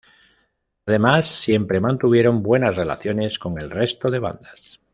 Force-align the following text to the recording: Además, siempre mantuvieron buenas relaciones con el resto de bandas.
Además, 0.87 1.27
siempre 1.27 1.79
mantuvieron 1.79 2.41
buenas 2.41 2.75
relaciones 2.75 3.37
con 3.37 3.59
el 3.59 3.69
resto 3.69 4.09
de 4.09 4.17
bandas. 4.17 4.81